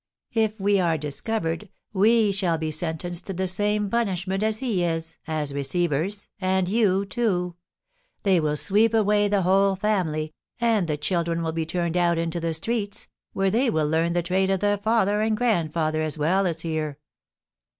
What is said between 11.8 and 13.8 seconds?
out into the streets, where they